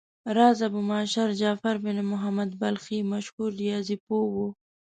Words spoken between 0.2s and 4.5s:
راز ابومعشر جعفر بن محمد بلخي مشهور ریاضي پوه و.